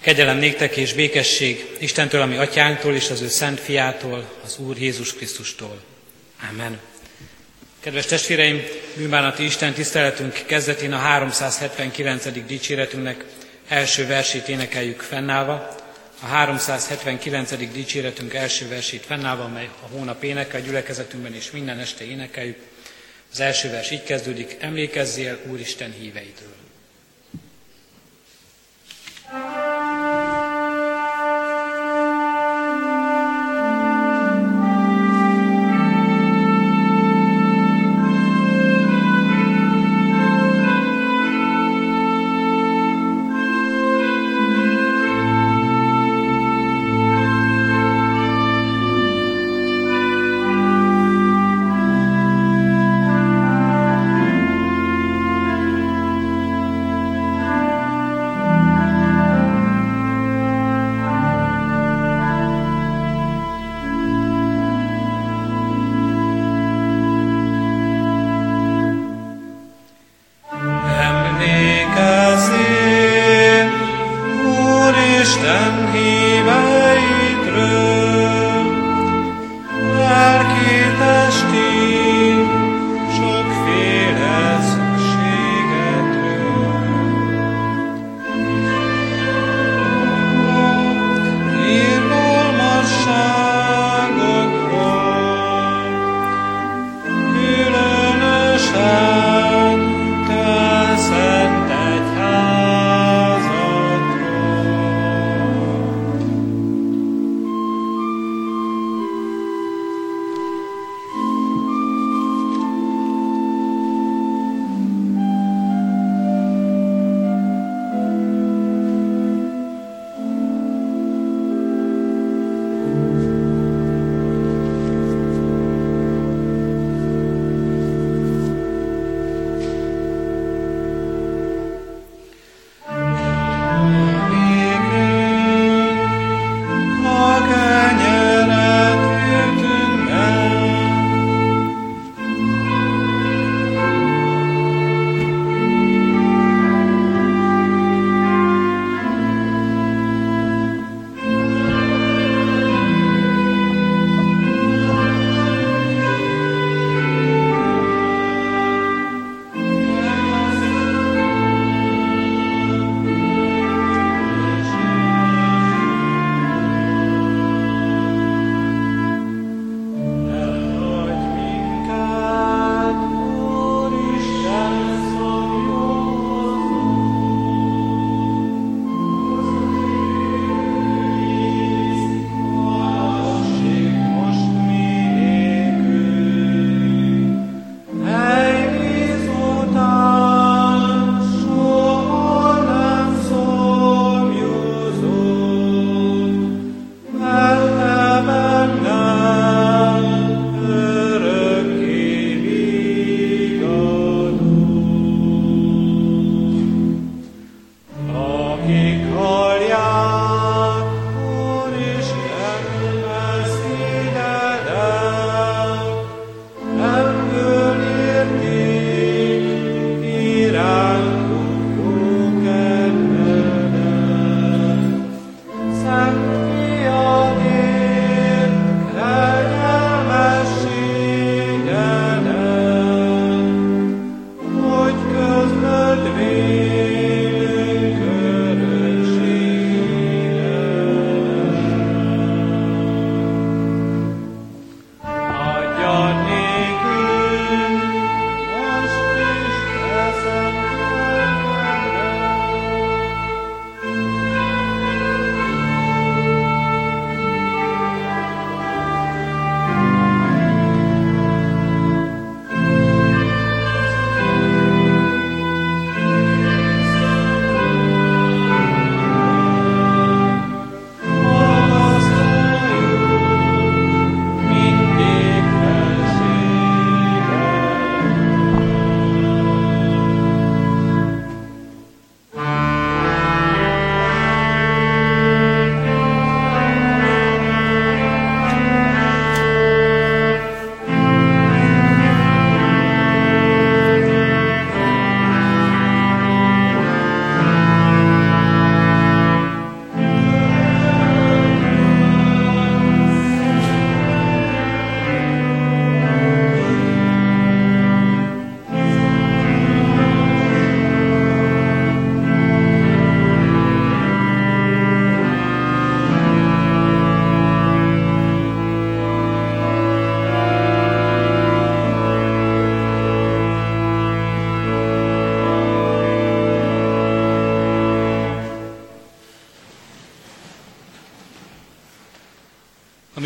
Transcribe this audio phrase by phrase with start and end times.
[0.00, 5.14] Kegyelem néktek és békesség Istentől, ami atyánktól és az ő szent fiától, az Úr Jézus
[5.14, 5.80] Krisztustól.
[6.50, 6.80] Amen.
[7.80, 8.62] Kedves testvéreim,
[8.96, 12.46] bűnbánati Isten tiszteletünk kezdetén a 379.
[12.46, 13.24] dicséretünknek
[13.68, 15.76] első versét énekeljük fennállva.
[16.20, 17.72] A 379.
[17.72, 22.58] dicséretünk első versét fennállva, mely a hónap éneke a gyülekezetünkben és minden este énekeljük.
[23.32, 26.67] Az első vers így kezdődik, emlékezzél Úristen híveidről.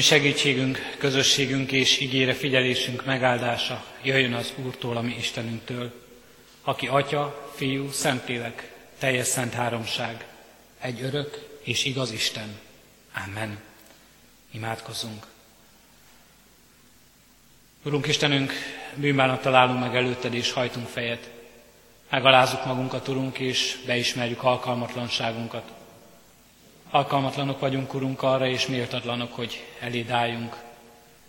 [0.02, 5.92] Ami segítségünk, közösségünk és ígére figyelésünk megáldása jöjjön az Úrtól, ami Istenünktől,
[6.62, 10.26] aki Atya, Fiú, Szentlélek, teljes szent háromság,
[10.80, 12.58] egy örök és igaz Isten.
[13.26, 13.58] Amen.
[14.50, 15.26] Imádkozzunk.
[17.84, 18.52] Urunk Istenünk,
[18.94, 21.30] bűnbánattal állunk meg előtted és hajtunk fejet.
[22.10, 25.81] Megalázzuk magunkat, Urunk, és beismerjük alkalmatlanságunkat.
[26.94, 30.56] Alkalmatlanok vagyunk, Urunk, arra, és méltatlanok, hogy eléd álljunk.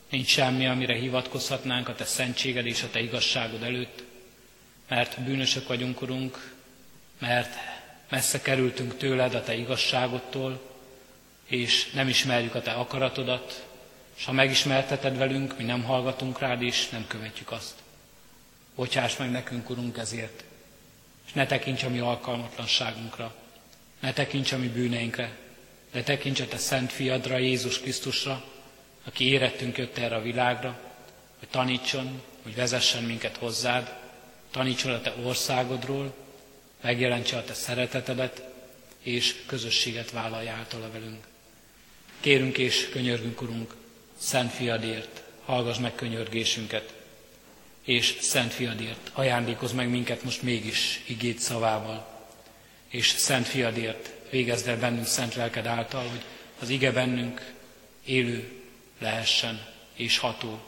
[0.09, 4.03] Nincs semmi, amire hivatkozhatnánk a Te szentséged és a Te igazságod előtt,
[4.87, 6.53] mert bűnösök vagyunk, Urunk,
[7.19, 7.55] mert
[8.09, 10.61] messze kerültünk tőled a Te igazságodtól,
[11.45, 13.67] és nem ismerjük a Te akaratodat,
[14.17, 17.75] és ha megismerteted velünk, mi nem hallgatunk rád, és nem követjük azt.
[18.75, 20.43] Bocsáss meg nekünk, Urunk, ezért,
[21.25, 23.35] és ne tekints a mi alkalmatlanságunkra,
[23.99, 25.41] ne tekints a mi bűneinkre,
[25.93, 28.43] de tekints a Te szent fiadra, Jézus Krisztusra,
[29.03, 30.79] aki érettünk jött erre a világra,
[31.39, 33.93] hogy tanítson, hogy vezessen minket hozzád,
[34.51, 36.13] tanítson a Te országodról,
[36.81, 38.43] megjelentse a Te szeretetedet,
[39.01, 41.23] és közösséget vállalj általa velünk.
[42.19, 43.75] Kérünk és könyörgünk, Urunk,
[44.17, 46.93] Szent Fiadért, hallgass meg könyörgésünket,
[47.83, 52.27] és Szent Fiadért ajándékozz meg minket most mégis igét szavával,
[52.89, 56.23] és Szent Fiadért végezd el bennünk szent lelked által, hogy
[56.59, 57.53] az ige bennünk
[58.05, 58.61] élő
[58.99, 60.59] lehessen és ható,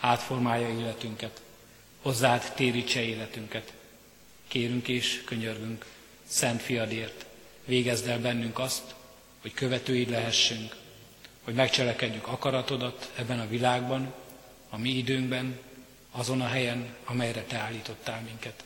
[0.00, 1.40] átformálja életünket,
[2.02, 3.72] hozzád térítse életünket.
[4.48, 5.84] Kérünk és könyörgünk,
[6.26, 7.26] Szent Fiadért,
[7.64, 8.94] végezd el bennünk azt,
[9.40, 10.76] hogy követőid lehessünk,
[11.44, 14.14] hogy megcselekedjük akaratodat ebben a világban,
[14.68, 15.58] a mi időnkben,
[16.10, 18.64] azon a helyen, amelyre Te állítottál minket.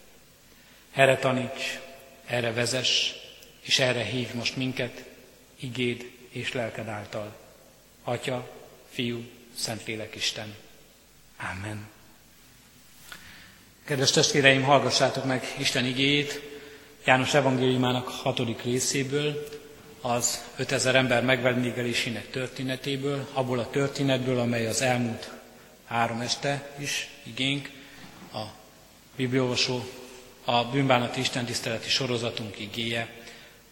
[0.93, 1.81] Erre taníts,
[2.27, 3.20] erre vezess,
[3.61, 5.05] és erre hív most minket,
[5.61, 7.37] igéd és lelked által.
[8.03, 8.51] Atya,
[8.91, 9.25] Fiú,
[9.55, 10.55] Szentlélek Isten.
[11.37, 11.89] Amen.
[13.85, 16.51] Kedves testvéreim, hallgassátok meg Isten igéjét
[17.05, 19.49] János evangéliumának hatodik részéből,
[20.01, 25.31] az 5000 ember megvendégelésének történetéből, abból a történetből, amely az elmúlt
[25.85, 27.71] három este is igénk,
[28.33, 28.43] a
[29.17, 29.85] bibliolvasó,
[30.45, 33.20] a bűnbánati istentiszteleti sorozatunk igéje.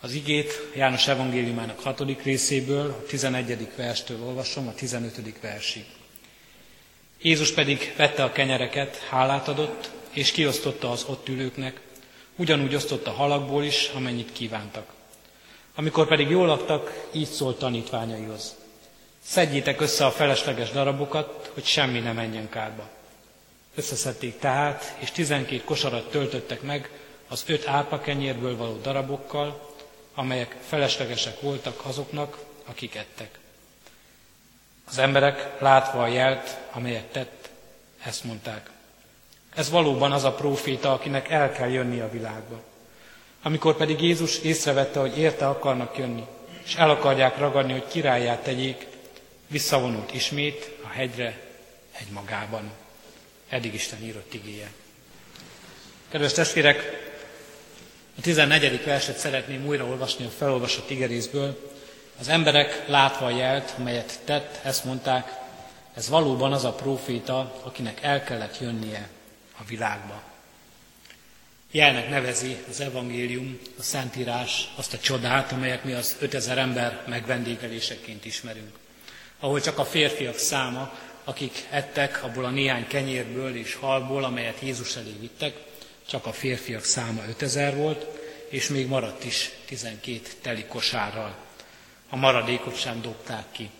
[0.00, 3.69] Az igét János evangéliumának hatodik részéből, a 11.
[3.77, 5.41] verstől olvasom, a 15.
[5.41, 5.85] versig.
[7.23, 11.81] Jézus pedig vette a kenyereket, hálát adott, és kiosztotta az ott ülőknek,
[12.37, 14.93] ugyanúgy osztotta halakból is, amennyit kívántak.
[15.75, 18.55] Amikor pedig jól adtak, így szólt tanítványaihoz.
[19.23, 22.89] Szedjétek össze a felesleges darabokat, hogy semmi ne menjen kárba.
[23.75, 26.91] Összeszedték tehát, és tizenkét kosarat töltöttek meg
[27.29, 29.77] az öt árpakenyérből való darabokkal,
[30.19, 33.38] amelyek feleslegesek voltak azoknak, akik ettek.
[34.88, 37.49] Az emberek látva a jelt, amelyet tett,
[38.02, 38.71] ezt mondták.
[39.54, 42.61] Ez valóban az a próféta, akinek el kell jönni a világba.
[43.42, 46.26] Amikor pedig Jézus észrevette, hogy érte akarnak jönni,
[46.64, 48.87] és el akarják ragadni, hogy királyát tegyék,
[49.47, 51.40] visszavonult ismét a hegyre
[51.99, 52.71] egymagában.
[53.49, 54.73] Eddig Isten írott igéje.
[56.09, 57.08] Kedves testvérek,
[58.18, 58.84] a 14.
[58.84, 61.72] verset szeretném újra olvasni a felolvasott igerészből.
[62.20, 65.32] Az emberek látva a jelt, melyet tett, ezt mondták,
[65.94, 69.08] ez valóban az a próféta, akinek el kellett jönnie
[69.58, 70.22] a világba.
[71.70, 78.25] Jelnek nevezi az evangélium, a Szentírás azt a csodát, amelyet mi az 5000 ember megvendégeléseként
[78.25, 78.76] ismerünk.
[79.38, 80.92] Ahol csak a férfiak száma,
[81.25, 85.66] akik ettek abból a néhány kenyérből és halból, amelyet Jézus elé vittek,
[86.09, 88.07] csak a férfiak száma 5000 volt,
[88.49, 91.37] és még maradt is 12 teli kosárral.
[92.09, 93.71] A maradékot sem dobták ki.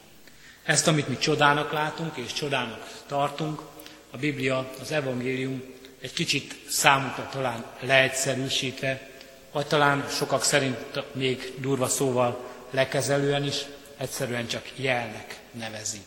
[0.65, 3.63] Ezt, amit mi csodának látunk és csodának tartunk,
[4.11, 5.63] a Biblia, az evangélium
[6.01, 9.09] egy kicsit számukra talán leegyszerűsítve,
[9.53, 13.57] vagy talán sokak szerint még durva szóval lekezelően is,
[13.97, 16.01] egyszerűen csak jelnek nevezi.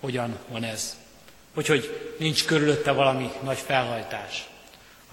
[0.00, 0.96] Hogyan van ez?
[1.54, 4.48] Hogy, hogy nincs körülötte valami nagy felhajtás.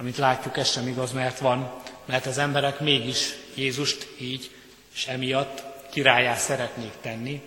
[0.02, 4.52] Amit látjuk, ez sem igaz, mert van, mert az emberek mégis Jézust így,
[4.94, 7.42] és emiatt királyá szeretnék tenni,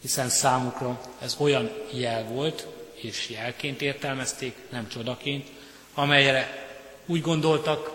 [0.00, 5.48] hiszen számukra ez olyan jel volt, és jelként értelmezték, nem csodaként,
[5.94, 6.68] amelyre
[7.06, 7.90] úgy gondoltak,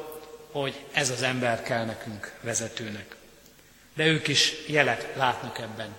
[0.51, 3.15] hogy ez az ember kell nekünk vezetőnek.
[3.95, 5.95] De ők is jelet látnak ebben.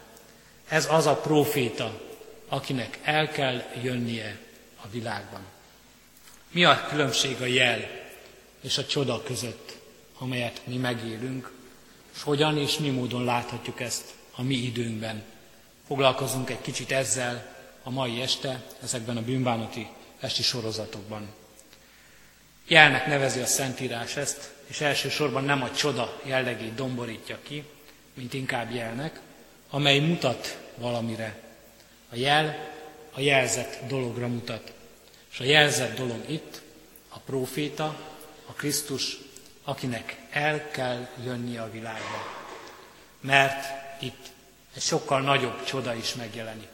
[0.68, 2.00] Ez az a proféta,
[2.48, 4.38] akinek el kell jönnie
[4.84, 5.40] a világban.
[6.50, 8.04] Mi a különbség a jel
[8.66, 9.76] és a csoda között,
[10.18, 11.52] amelyet mi megélünk,
[12.14, 15.24] és hogyan és mi módon láthatjuk ezt a mi időnkben,
[15.86, 19.88] Foglalkozunk egy kicsit ezzel a mai este, ezekben a bűnbánati
[20.20, 21.28] esti sorozatokban.
[22.68, 27.64] Jelnek nevezi a Szentírás ezt, és elsősorban nem a csoda jellegét domborítja ki,
[28.14, 29.20] mint inkább jelnek,
[29.70, 31.40] amely mutat valamire.
[32.10, 32.74] A jel
[33.12, 34.72] a jelzett dologra mutat.
[35.32, 36.62] És a jelzett dolog itt
[37.08, 37.96] a próféta,
[38.46, 39.18] a Krisztus,
[39.64, 42.44] akinek el kell jönni a világba.
[43.20, 43.66] Mert
[44.02, 44.26] itt
[44.74, 46.68] egy sokkal nagyobb csoda is megjelenik.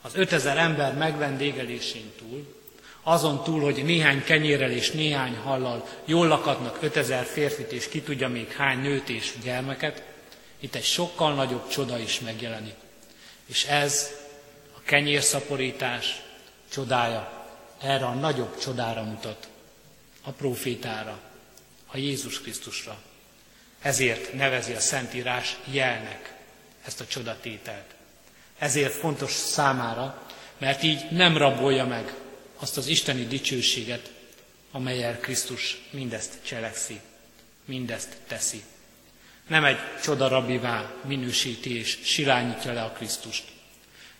[0.00, 2.60] Az 5000 ember megvendégelésén túl,
[3.02, 8.28] azon túl, hogy néhány kenyérrel és néhány hallal jól lakatnak 5000 férfit és ki tudja
[8.28, 10.02] még hány nőt és gyermeket,
[10.60, 12.74] itt egy sokkal nagyobb csoda is megjelenik.
[13.46, 14.10] És ez
[14.76, 16.22] a kenyérszaporítás
[16.70, 17.46] csodája
[17.80, 19.48] erre a nagyobb csodára mutat,
[20.22, 21.20] a profétára,
[21.86, 23.02] a Jézus Krisztusra.
[23.80, 26.34] Ezért nevezi a Szentírás jelnek
[26.84, 27.94] ezt a csodatételt.
[28.58, 30.26] Ezért fontos számára,
[30.58, 32.14] mert így nem rabolja meg
[32.56, 34.10] azt az isteni dicsőséget,
[34.70, 37.00] amelyel Krisztus mindezt cselekszi,
[37.64, 38.62] mindezt teszi.
[39.46, 43.44] Nem egy csodarabivá minősíti és silányítja le a Krisztust.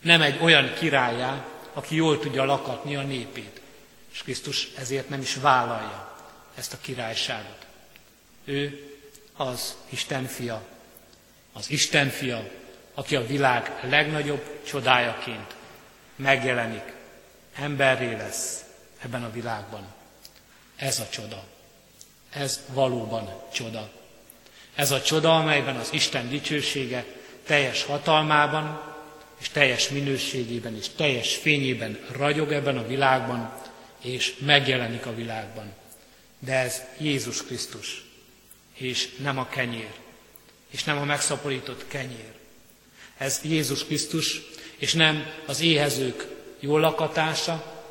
[0.01, 3.61] Nem egy olyan királyá, aki jól tudja lakatni a népét.
[4.13, 6.17] És Krisztus ezért nem is vállalja
[6.55, 7.65] ezt a királyságot.
[8.45, 8.89] Ő
[9.35, 10.65] az Isten fia,
[11.53, 12.49] az Isten fia,
[12.93, 15.55] aki a világ legnagyobb csodájaként
[16.15, 16.93] megjelenik,
[17.55, 18.63] emberré lesz
[19.01, 19.93] ebben a világban.
[20.75, 21.43] Ez a csoda.
[22.29, 23.89] Ez valóban csoda.
[24.75, 27.05] Ez a csoda, amelyben az Isten dicsősége
[27.45, 28.93] teljes hatalmában,
[29.37, 33.53] és teljes minőségében, és teljes fényében ragyog ebben a világban,
[34.03, 35.73] és megjelenik a világban.
[36.39, 38.03] De ez Jézus Krisztus,
[38.73, 39.91] és nem a kenyér,
[40.69, 42.33] és nem a megszaporított kenyér.
[43.17, 44.41] Ez Jézus Krisztus,
[44.77, 46.27] és nem az éhezők
[46.59, 47.83] jó lakatása,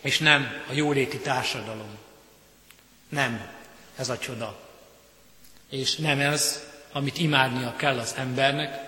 [0.00, 1.98] és nem a jóléti társadalom.
[3.08, 3.48] Nem
[3.96, 4.68] ez a csoda.
[5.68, 8.78] És nem ez, amit imádnia kell az embernek,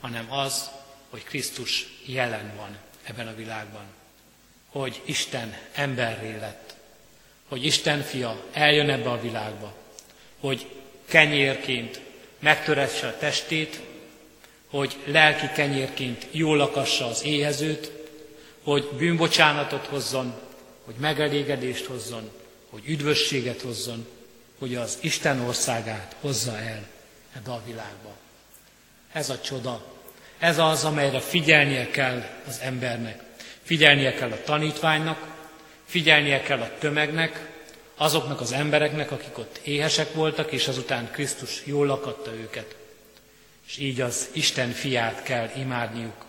[0.00, 0.70] hanem az,
[1.10, 3.84] hogy Krisztus jelen van ebben a világban.
[4.72, 6.74] Hogy Isten emberré lett.
[7.48, 9.72] Hogy Isten fia eljön ebbe a világba.
[10.40, 10.66] Hogy
[11.08, 12.00] kenyérként
[12.38, 13.80] megtöresse a testét,
[14.70, 17.92] hogy lelki kenyérként jól lakassa az éhezőt,
[18.62, 20.34] hogy bűnbocsánatot hozzon,
[20.84, 22.30] hogy megelégedést hozzon,
[22.70, 24.06] hogy üdvösséget hozzon,
[24.58, 26.86] hogy az Isten országát hozza el
[27.36, 28.16] ebbe a világba.
[29.12, 29.84] Ez a csoda,
[30.38, 33.22] ez az, amelyre figyelnie kell az embernek.
[33.62, 35.30] Figyelnie kell a tanítványnak,
[35.86, 37.50] figyelnie kell a tömegnek,
[37.96, 42.76] azoknak az embereknek, akik ott éhesek voltak, és azután Krisztus jól lakatta őket.
[43.66, 46.24] És így az Isten fiát kell imádniuk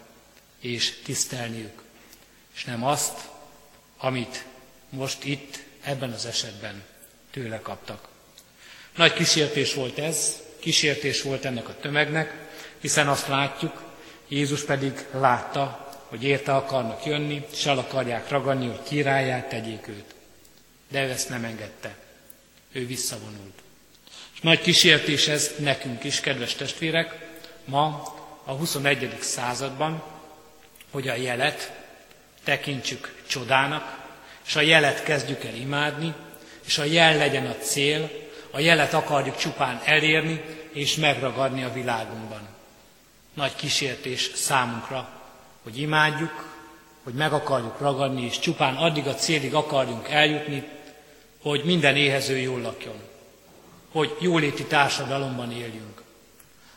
[0.60, 1.82] és tisztelniük,
[2.56, 3.20] és nem azt,
[3.98, 4.46] amit
[4.90, 6.84] most itt, ebben az esetben
[7.32, 8.08] tőle kaptak.
[8.96, 12.34] Nagy kísértés volt ez, kísértés volt ennek a tömegnek,
[12.80, 13.84] hiszen azt látjuk,
[14.28, 15.83] Jézus pedig látta,
[16.14, 20.16] hogy érte akarnak jönni, és el akarják ragadni, hogy királyát tegyék őt.
[20.90, 21.96] De ő ezt nem engedte.
[22.72, 23.54] Ő visszavonult.
[24.34, 27.16] És nagy kísértés ez nekünk is, kedves testvérek,
[27.66, 28.04] ma
[28.44, 29.18] a 21.
[29.20, 30.04] században,
[30.92, 31.72] hogy a jelet
[32.44, 34.08] tekintsük csodának,
[34.46, 36.14] és a jelet kezdjük el imádni,
[36.66, 38.12] és a jel legyen a cél,
[38.52, 40.42] a jelet akarjuk csupán elérni
[40.72, 42.48] és megragadni a világunkban.
[43.34, 45.22] Nagy kísértés számunkra,
[45.64, 46.52] hogy imádjuk,
[47.04, 50.64] hogy meg akarjuk ragadni, és csupán addig a célig akarjunk eljutni,
[51.42, 52.96] hogy minden éhező jól lakjon,
[53.92, 56.02] hogy jóléti társadalomban éljünk,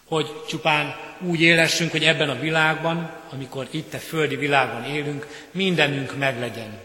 [0.08, 6.16] hogy csupán úgy élessünk, hogy ebben a világban, amikor itt a földi világban élünk, mindenünk
[6.16, 6.78] meglegyen.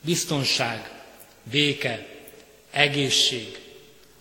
[0.00, 0.90] Biztonság,
[1.42, 2.06] béke,
[2.70, 3.58] egészség,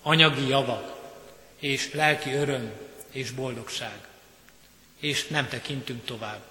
[0.01, 0.97] anyagi javak,
[1.59, 2.71] és lelki öröm
[3.11, 3.97] és boldogság.
[4.99, 6.48] És nem tekintünk tovább.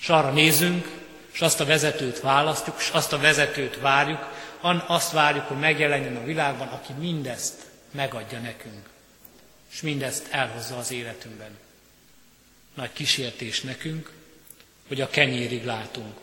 [0.00, 0.98] És arra nézünk,
[1.32, 4.26] és azt a vezetőt választjuk, és azt a vezetőt várjuk,
[4.86, 8.88] azt várjuk, hogy megjelenjen a világban, aki mindezt megadja nekünk,
[9.72, 11.58] és mindezt elhozza az életünkben.
[12.74, 14.12] Nagy kísértés nekünk,
[14.88, 16.16] hogy a kenyérig látunk.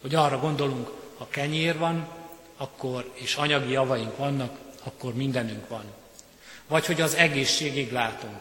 [0.00, 2.08] Hogy arra gondolunk, ha kenyér van,
[2.56, 5.84] akkor, és anyagi javaink vannak, akkor mindenünk van.
[6.66, 8.36] Vagy hogy az egészségig látunk.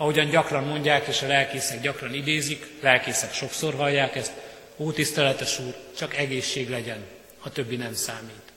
[0.00, 4.32] Ahogyan gyakran mondják, és a lelkészek gyakran idézik, lelkészek sokszor hallják ezt,
[4.76, 7.06] ó tiszteletes úr, csak egészség legyen,
[7.42, 8.52] a többi nem számít.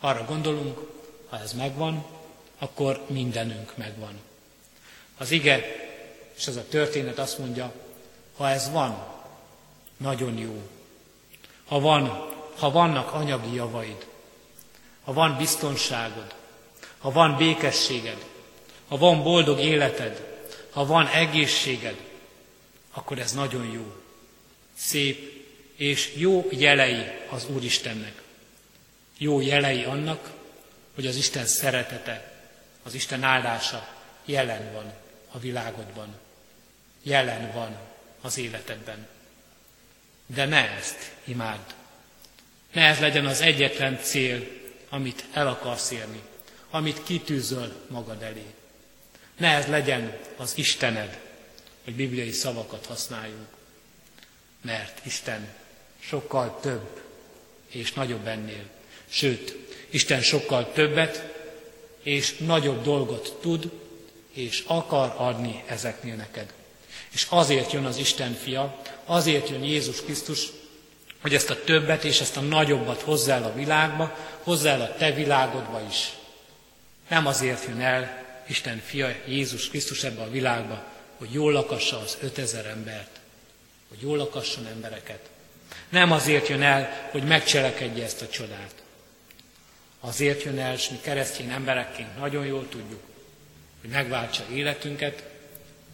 [0.00, 0.78] Arra gondolunk,
[1.28, 2.06] ha ez megvan,
[2.58, 4.20] akkor mindenünk megvan.
[5.16, 5.64] Az ige
[6.34, 7.72] és ez a történet azt mondja,
[8.36, 9.06] Ha ez van,
[9.96, 10.68] nagyon jó.
[11.66, 14.06] Ha, van, ha vannak anyagi javaid,
[15.04, 16.34] ha van biztonságod,
[16.98, 18.24] ha van békességed,
[18.88, 20.24] ha van boldog életed,
[20.70, 21.96] ha van egészséged,
[22.92, 23.94] akkor ez nagyon jó.
[24.74, 25.44] Szép
[25.76, 28.22] és jó jelei az Úristennek.
[29.18, 30.32] Jó jelei annak,
[30.94, 32.32] hogy az Isten szeretete,
[32.82, 33.88] az Isten áldása
[34.24, 34.92] jelen van
[35.30, 36.14] a világodban.
[37.02, 37.76] Jelen van
[38.20, 39.06] az életedben.
[40.26, 41.64] De ne ezt imádd.
[42.72, 44.46] Ne ez legyen az egyetlen cél,
[44.88, 46.22] amit el akarsz érni,
[46.70, 48.54] amit kitűzöl magad elé.
[49.36, 51.20] Ne ez legyen az Istened,
[51.84, 53.48] hogy bibliai szavakat használjunk.
[54.60, 55.54] Mert Isten
[55.98, 57.02] sokkal több
[57.68, 58.64] és nagyobb ennél.
[59.08, 59.56] Sőt,
[59.90, 61.34] Isten sokkal többet
[62.02, 63.70] és nagyobb dolgot tud
[64.32, 66.52] és akar adni ezeknél neked.
[67.12, 70.48] És azért jön az Isten fia, azért jön Jézus Krisztus,
[71.20, 74.94] hogy ezt a többet és ezt a nagyobbat hozzá el a világba, hozzá el a
[74.94, 76.12] te világodba is.
[77.08, 80.84] Nem azért jön el Isten fia Jézus Krisztus ebbe a világba,
[81.18, 83.20] hogy jól lakassa az ötezer embert,
[83.88, 85.28] hogy jól lakasson embereket.
[85.88, 88.74] Nem azért jön el, hogy megcselekedje ezt a csodát.
[90.00, 93.00] Azért jön el, és mi keresztény emberekként nagyon jól tudjuk,
[93.80, 95.22] hogy megváltsa életünket,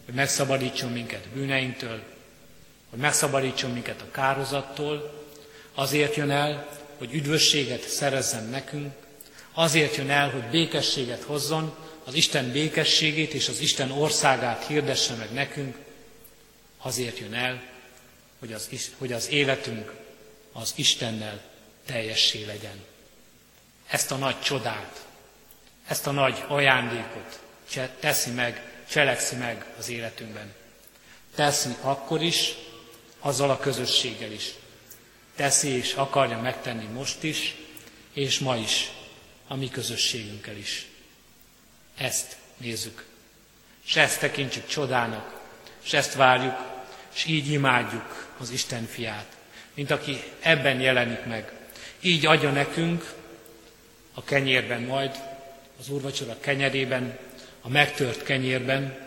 [0.05, 2.01] hogy megszabadítson minket bűneinktől,
[2.89, 5.23] hogy megszabadítson minket a kározattól,
[5.73, 8.93] azért jön el, hogy üdvösséget szerezzen nekünk,
[9.53, 15.31] azért jön el, hogy békességet hozzon, az Isten békességét és az Isten országát hirdesse meg
[15.33, 15.77] nekünk,
[16.77, 17.63] azért jön el,
[18.39, 19.93] hogy az, hogy az életünk
[20.51, 21.41] az Istennel
[21.85, 22.83] teljessé legyen.
[23.87, 25.05] Ezt a nagy csodát,
[25.87, 27.39] ezt a nagy ajándékot
[27.99, 30.53] teszi meg, cselekszi meg az életünkben.
[31.35, 32.53] Teszi akkor is,
[33.19, 34.53] azzal a közösséggel is.
[35.35, 37.55] Teszi és akarja megtenni most is,
[38.13, 38.91] és ma is,
[39.47, 40.87] a mi közösségünkkel is.
[41.97, 43.05] Ezt nézzük.
[43.85, 45.41] S ezt tekintsük csodának,
[45.81, 46.55] s ezt várjuk,
[47.13, 49.37] és így imádjuk az Isten fiát,
[49.73, 51.51] mint aki ebben jelenik meg.
[52.01, 53.13] Így adja nekünk
[54.13, 55.11] a kenyérben majd,
[55.79, 57.17] az úrvacsora kenyerében,
[57.61, 58.97] a megtört kenyérben,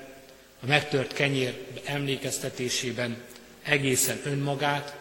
[0.62, 3.22] a megtört kenyér emlékeztetésében
[3.62, 4.96] egészen önmagát,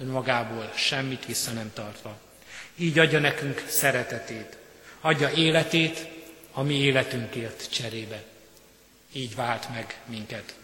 [0.00, 2.18] önmagából semmit vissza nem tartva.
[2.76, 4.56] Így adja nekünk szeretetét,
[5.04, 6.06] adja életét,
[6.52, 8.22] a mi életünkért cserébe.
[9.12, 10.54] Így vált meg minket.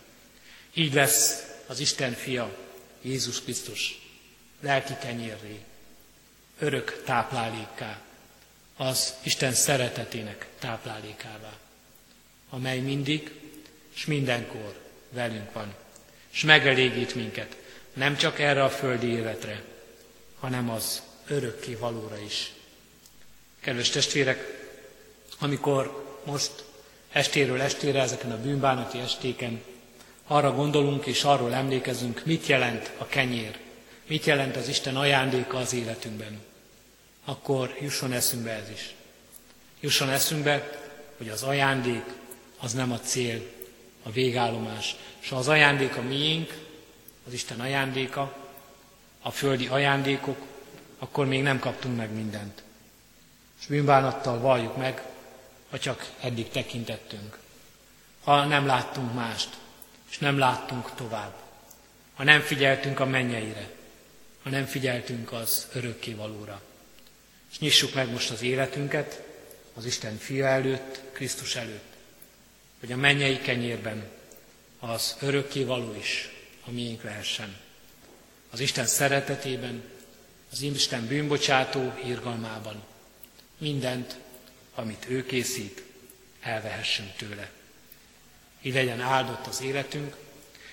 [0.75, 2.57] Így lesz az Isten fia,
[3.03, 4.01] Jézus Krisztus,
[4.61, 5.61] lelki kenyérré,
[6.59, 8.01] örök táplálékká,
[8.77, 11.53] az Isten szeretetének táplálékává,
[12.51, 13.31] amely mindig
[13.95, 15.75] és mindenkor velünk van,
[16.31, 17.57] és megelégít minket,
[17.93, 19.63] nem csak erre a földi életre,
[20.39, 22.53] hanem az örökké valóra is.
[23.61, 24.69] Kedves testvérek,
[25.39, 26.65] amikor most
[27.13, 29.63] estéről estére, ezeken a bűnbánati estéken
[30.27, 33.59] arra gondolunk és arról emlékezünk, mit jelent a kenyér,
[34.07, 36.41] mit jelent az Isten ajándéka az életünkben,
[37.25, 38.95] akkor jusson eszünkbe ez is.
[39.81, 40.79] Jusson eszünkbe,
[41.17, 42.05] hogy az ajándék
[42.61, 43.43] az nem a cél,
[44.03, 44.97] a végállomás.
[45.21, 46.55] És az ajándék a miénk,
[47.27, 48.37] az Isten ajándéka,
[49.23, 50.37] a földi ajándékok,
[50.99, 52.63] akkor még nem kaptunk meg mindent.
[53.61, 55.03] És bűnbánattal valljuk meg,
[55.71, 57.39] ha csak eddig tekintettünk.
[58.25, 59.49] Ha nem láttunk mást,
[60.11, 61.35] és nem láttunk tovább.
[62.15, 63.69] Ha nem figyeltünk a mennyeire,
[64.43, 66.63] ha nem figyeltünk az örökké valóra.
[67.51, 69.23] És nyissuk meg most az életünket
[69.75, 71.95] az Isten fia előtt, Krisztus előtt,
[72.81, 74.09] hogy a mennyei kenyérben
[74.79, 76.29] az örökké való is
[76.65, 77.57] a miénk lehessen.
[78.51, 79.83] Az Isten szeretetében,
[80.53, 82.83] az Isten bűnbocsátó írgalmában
[83.61, 84.17] mindent
[84.75, 85.83] amit ő készít,
[86.41, 87.51] elvehessünk tőle.
[88.63, 90.17] Így legyen áldott az életünk,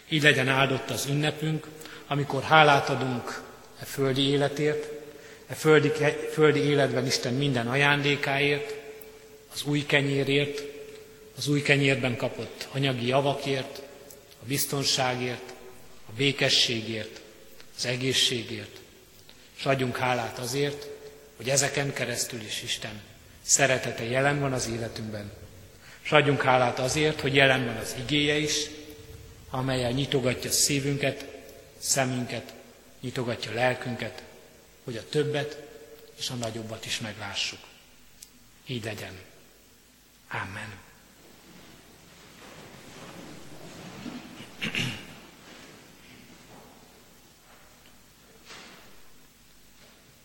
[0.10, 1.68] így legyen áldott az ünnepünk,
[2.08, 3.44] amikor hálát adunk
[3.82, 4.90] e földi életért,
[5.48, 5.92] e földi,
[6.32, 8.74] földi életben Isten minden ajándékáért,
[9.54, 10.62] az új kenyérért,
[11.38, 13.82] az új kenyérben kapott anyagi javakért,
[14.42, 15.54] a biztonságért,
[16.06, 17.22] a békességért,
[17.78, 18.80] az egészségért.
[19.58, 20.97] És adjunk hálát azért,
[21.38, 23.02] hogy ezeken keresztül is Isten
[23.42, 25.32] szeretete jelen van az életünkben.
[26.02, 28.56] És adjunk hálát azért, hogy jelen van az igéje is,
[29.50, 31.26] amelyel nyitogatja szívünket,
[31.78, 32.54] szemünket,
[33.02, 34.24] nyitogatja lelkünket,
[34.84, 35.62] hogy a többet
[36.18, 37.60] és a nagyobbat is meglássuk.
[38.66, 39.14] Így legyen.
[40.28, 40.86] Amen.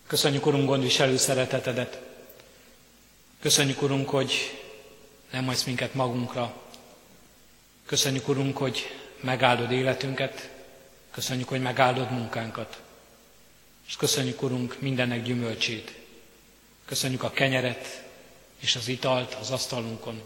[0.07, 2.01] Köszönjük, Urunk, gondviselő szeretetedet.
[3.39, 4.61] Köszönjük, Urunk, hogy
[5.31, 6.61] nem hagysz minket magunkra.
[7.85, 10.49] Köszönjük, Urunk, hogy megáldod életünket.
[11.11, 12.81] Köszönjük, hogy megáldod munkánkat.
[13.87, 15.93] És köszönjük, Urunk, mindennek gyümölcsét.
[16.85, 18.03] Köszönjük a kenyeret
[18.59, 20.21] és az italt az asztalunkon,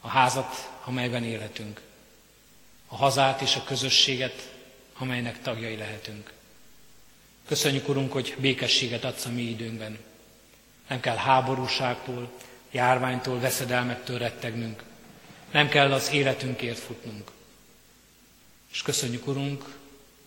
[0.00, 1.80] a házat, amelyben életünk,
[2.86, 4.52] a hazát és a közösséget,
[4.98, 6.32] amelynek tagjai lehetünk.
[7.48, 9.98] Köszönjük, Urunk, hogy békességet adsz a mi időnkben.
[10.88, 12.30] Nem kell háborúságtól,
[12.70, 14.82] járványtól, veszedelmektől rettegnünk.
[15.50, 17.30] Nem kell az életünkért futnunk.
[18.72, 19.64] És köszönjük, Urunk,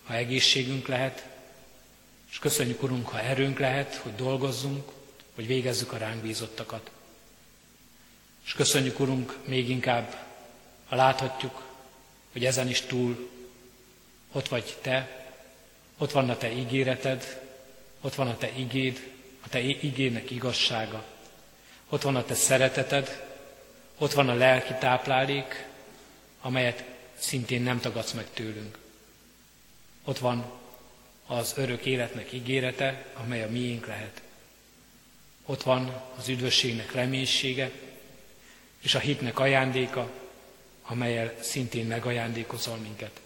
[0.03, 1.25] ha egészségünk lehet,
[2.31, 4.91] és köszönjük, Urunk, ha erőnk lehet, hogy dolgozzunk,
[5.35, 6.91] hogy végezzük a ránk bízottakat.
[8.45, 10.15] És köszönjük, Urunk, még inkább,
[10.87, 11.63] ha láthatjuk,
[12.31, 13.29] hogy ezen is túl
[14.31, 15.20] ott vagy Te,
[16.01, 17.41] ott van a Te ígéreted,
[18.01, 19.11] ott van a Te igéd,
[19.45, 21.03] a Te igének igazsága,
[21.89, 23.25] ott van a Te szereteted,
[23.97, 25.65] ott van a lelki táplálék,
[26.41, 26.83] amelyet
[27.17, 28.77] szintén nem tagadsz meg tőlünk.
[30.03, 30.51] Ott van
[31.25, 34.21] az örök életnek ígérete, amely a miénk lehet.
[35.45, 37.71] Ott van az üdvösségnek reménysége,
[38.79, 40.11] és a hitnek ajándéka,
[40.81, 43.21] amelyel szintén megajándékozol minket.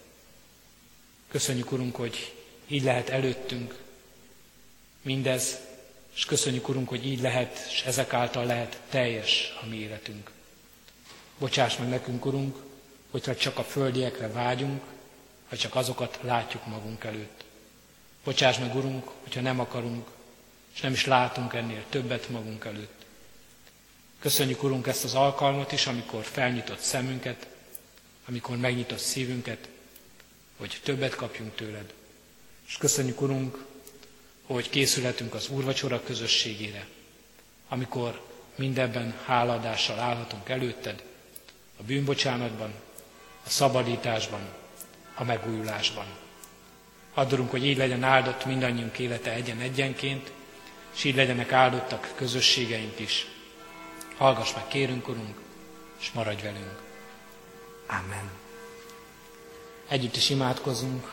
[1.28, 2.35] Köszönjük, Urunk, hogy
[2.66, 3.78] így lehet előttünk
[5.02, 5.58] mindez,
[6.14, 10.30] és köszönjük, Urunk, hogy így lehet, és ezek által lehet teljes a mi életünk.
[11.38, 12.56] Bocsáss meg nekünk, Urunk,
[13.10, 14.82] hogyha csak a földiekre vágyunk,
[15.48, 17.44] ha csak azokat látjuk magunk előtt.
[18.24, 20.08] Bocsáss meg, Urunk, hogyha nem akarunk,
[20.74, 23.04] és nem is látunk ennél többet magunk előtt.
[24.18, 27.46] Köszönjük, Urunk, ezt az alkalmat is, amikor felnyitott szemünket,
[28.28, 29.68] amikor megnyitott szívünket,
[30.56, 31.92] hogy többet kapjunk tőled.
[32.66, 33.64] És köszönjük, Urunk,
[34.46, 36.86] hogy készülhetünk az úrvacsora közösségére,
[37.68, 38.20] amikor
[38.54, 41.02] mindebben háladással állhatunk előtted,
[41.78, 42.74] a bűnbocsánatban,
[43.44, 44.40] a szabadításban,
[45.14, 46.06] a megújulásban.
[47.14, 50.32] Addurunk, hogy így legyen áldott mindannyiunk élete egyen-egyenként,
[50.94, 53.26] és így legyenek áldottak közösségeink is.
[54.16, 55.36] Hallgass meg, kérünk, Urunk,
[56.00, 56.82] és maradj velünk.
[57.86, 58.30] Amen.
[59.88, 61.12] Együtt is imádkozunk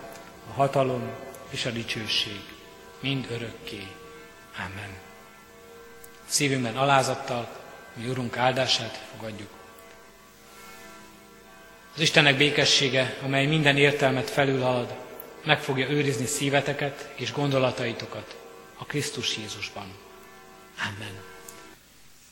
[0.51, 1.09] a hatalom
[1.49, 2.41] és a dicsőség
[2.99, 3.87] mind örökké.
[4.57, 4.97] Amen.
[6.05, 7.49] A szívünkben alázattal
[7.93, 9.49] mi Urunk áldását fogadjuk.
[11.95, 14.95] Az Istennek békessége, amely minden értelmet felülhalad,
[15.45, 18.35] meg fogja őrizni szíveteket és gondolataitokat
[18.77, 19.93] a Krisztus Jézusban.
[20.79, 21.19] Amen.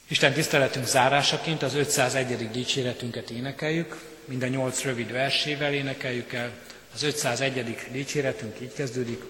[0.08, 2.52] Isten tiszteletünk zárásaként az 501.
[2.52, 6.52] dicséretünket énekeljük, minden nyolc rövid versével énekeljük el.
[6.94, 7.88] Az 501.
[7.92, 9.24] dicséretünk így kezdődik,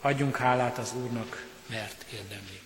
[0.00, 2.60] adjunk hálát az Úrnak, mert érdemli.